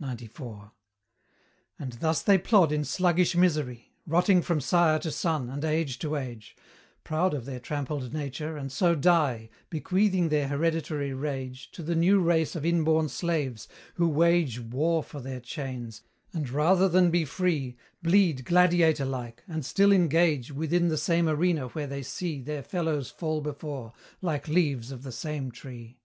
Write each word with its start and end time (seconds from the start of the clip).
XCIV. 0.00 0.72
And 1.78 1.92
thus 2.00 2.20
they 2.20 2.36
plod 2.36 2.72
in 2.72 2.84
sluggish 2.84 3.36
misery, 3.36 3.92
Rotting 4.08 4.42
from 4.42 4.60
sire 4.60 4.98
to 4.98 5.12
son, 5.12 5.48
and 5.48 5.64
age 5.64 6.00
to 6.00 6.16
age, 6.16 6.56
Proud 7.04 7.32
of 7.32 7.44
their 7.44 7.60
trampled 7.60 8.12
nature, 8.12 8.56
and 8.56 8.72
so 8.72 8.96
die, 8.96 9.50
Bequeathing 9.70 10.30
their 10.30 10.48
hereditary 10.48 11.14
rage 11.14 11.70
To 11.74 11.84
the 11.84 11.94
new 11.94 12.18
race 12.18 12.56
of 12.56 12.66
inborn 12.66 13.08
slaves, 13.08 13.68
who 13.94 14.08
wage 14.08 14.58
War 14.58 15.00
for 15.00 15.20
their 15.20 15.38
chains, 15.38 16.02
and 16.32 16.50
rather 16.50 16.88
than 16.88 17.12
be 17.12 17.24
free, 17.24 17.76
Bleed 18.02 18.44
gladiator 18.44 19.04
like, 19.06 19.44
and 19.46 19.64
still 19.64 19.92
engage 19.92 20.50
Within 20.50 20.88
the 20.88 20.98
same 20.98 21.28
arena 21.28 21.68
where 21.68 21.86
they 21.86 22.02
see 22.02 22.42
Their 22.42 22.64
fellows 22.64 23.12
fall 23.12 23.40
before, 23.40 23.92
like 24.20 24.48
leaves 24.48 24.90
of 24.90 25.04
the 25.04 25.12
same 25.12 25.52
tree. 25.52 26.00